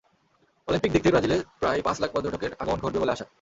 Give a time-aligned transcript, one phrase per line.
[0.67, 3.25] Olympic দেখতে ব্রাজিলে প্রায় পাঁচ লাখ পর্যটকের আগমন ঘটবে বলে আশা।